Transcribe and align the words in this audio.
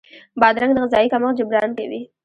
بادرنګ 0.41 0.71
د 0.73 0.77
غذايي 0.83 1.07
کمښت 1.13 1.37
جبران 1.39 1.69
کوي. 1.77 2.01